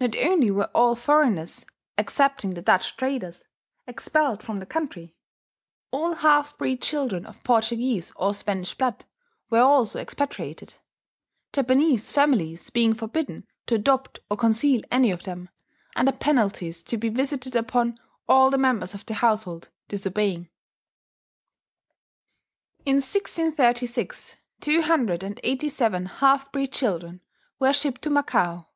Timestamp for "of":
7.24-7.44, 15.12-15.22, 18.94-19.06